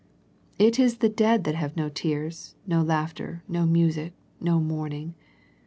It 0.57 0.79
is 0.79 0.97
the 0.97 1.09
dead 1.09 1.43
that 1.43 1.53
have 1.53 1.77
no 1.77 1.87
tears, 1.87 2.55
no 2.65 2.81
laughter, 2.81 3.43
no 3.47 3.67
music, 3.67 4.13
no 4.39 4.59
mourning. 4.59 5.13